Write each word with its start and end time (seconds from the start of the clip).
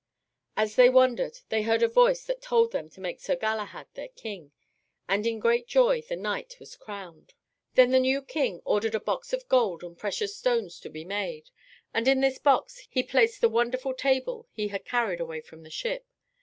As 0.57 0.77
they 0.77 0.89
wondered, 0.89 1.41
they 1.49 1.61
heard 1.61 1.83
a 1.83 1.87
voice 1.87 2.23
that 2.25 2.41
told 2.41 2.71
them 2.71 2.89
to 2.89 2.99
make 2.99 3.19
Sir 3.19 3.35
Galahad 3.35 3.85
their 3.93 4.07
king, 4.07 4.51
and 5.07 5.27
in 5.27 5.37
great 5.37 5.67
joy 5.67 6.01
the 6.01 6.15
knight 6.15 6.57
was 6.59 6.75
crowned. 6.75 7.35
Then 7.75 7.91
the 7.91 7.99
new 7.99 8.23
king 8.23 8.63
ordered 8.65 8.95
a 8.95 8.99
box 8.99 9.31
of 9.31 9.47
gold 9.47 9.83
and 9.83 9.95
precious 9.95 10.35
stones 10.35 10.79
to 10.79 10.89
be 10.89 11.05
made, 11.05 11.51
and 11.93 12.07
in 12.07 12.19
this 12.19 12.39
box 12.39 12.79
he 12.89 13.03
placed 13.03 13.41
the 13.41 13.47
wonderful 13.49 13.93
table 13.93 14.47
he 14.51 14.69
had 14.69 14.85
carried 14.85 15.19
away 15.19 15.39
from 15.39 15.61
the 15.61 15.69
ship. 15.69 16.03